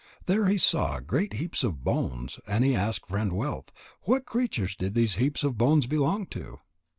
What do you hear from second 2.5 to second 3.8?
he asked Friend wealth: